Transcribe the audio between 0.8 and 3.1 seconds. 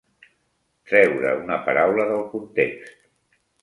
Treure una paraula del context.